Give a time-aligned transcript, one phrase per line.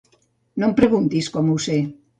[0.63, 1.83] No em preguntis com ho sé